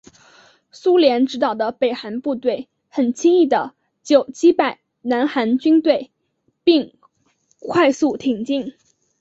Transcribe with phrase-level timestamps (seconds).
[0.71, 6.11] 苏联指导的北韩部队很轻易的就击败南韩军队
[6.63, 6.95] 并
[7.59, 8.73] 快速挺进。